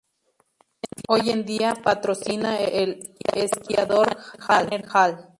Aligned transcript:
Hoy 1.09 1.29
en 1.29 1.45
día, 1.45 1.75
patrocina 1.75 2.55
al 2.55 2.97
esquiador 3.35 4.07
Tanner 4.47 4.83
Hall. 4.91 5.29